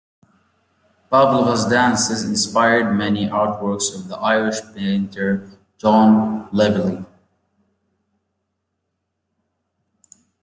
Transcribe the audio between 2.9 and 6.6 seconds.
many artworks of the Irish painter John